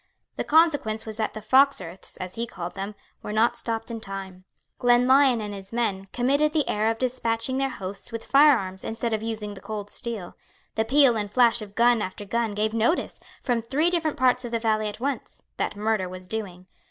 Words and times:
The 0.35 0.43
consequence 0.43 1.05
was 1.05 1.17
that 1.17 1.33
the 1.33 1.43
fox 1.43 1.79
earths, 1.79 2.17
as 2.17 2.33
he 2.33 2.47
called 2.47 2.73
them, 2.73 2.95
were 3.21 3.31
not 3.31 3.55
stopped 3.55 3.91
in 3.91 4.01
time. 4.01 4.45
Glenlyon 4.79 5.41
and 5.41 5.53
his 5.53 5.71
men 5.71 6.05
committed 6.11 6.53
the 6.53 6.67
error 6.67 6.89
of 6.89 6.97
despatching 6.97 7.59
their 7.59 7.69
hosts 7.69 8.11
with 8.11 8.25
firearms 8.25 8.83
instead 8.83 9.13
of 9.13 9.21
using 9.21 9.53
the 9.53 9.61
cold 9.61 9.91
steel. 9.91 10.35
The 10.73 10.85
peal 10.85 11.15
and 11.15 11.29
flash 11.29 11.61
of 11.61 11.75
gun 11.75 12.01
after 12.01 12.25
gun 12.25 12.55
gave 12.55 12.73
notice, 12.73 13.19
from 13.43 13.61
three 13.61 13.91
different 13.91 14.17
parts 14.17 14.43
of 14.43 14.51
the 14.51 14.57
valley 14.57 14.87
at 14.87 14.99
once; 14.99 15.43
that 15.57 15.75
murder 15.75 16.09
was 16.09 16.27
doing. 16.27 16.65